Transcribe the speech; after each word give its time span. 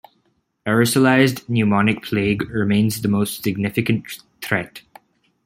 Aerosolized 0.65 1.47
pneumonic 1.47 2.01
plague 2.01 2.49
remains 2.49 3.03
the 3.03 3.07
most 3.07 3.43
significant 3.43 4.07
threat. 4.41 4.81